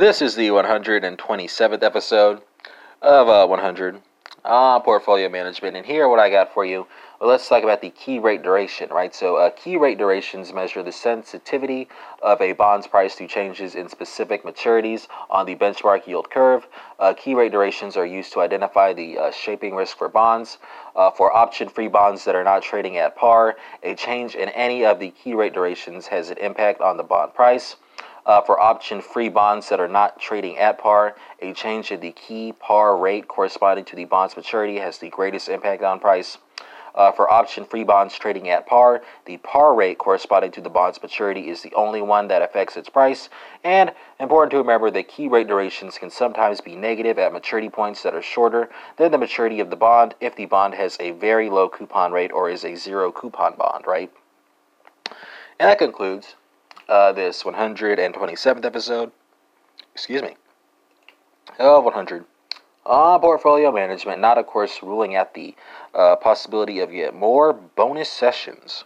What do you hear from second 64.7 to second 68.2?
ruling out the uh, possibility of yet more bonus